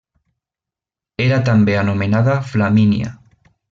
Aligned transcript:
Era 1.27 1.39
també 1.51 1.79
anomenada 1.85 2.39
Flamínia. 2.53 3.17